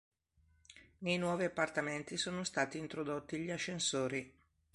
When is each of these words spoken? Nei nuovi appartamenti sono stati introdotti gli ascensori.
Nei 0.97 1.19
nuovi 1.19 1.43
appartamenti 1.43 2.17
sono 2.17 2.43
stati 2.43 2.79
introdotti 2.79 3.37
gli 3.37 3.51
ascensori. 3.51 4.35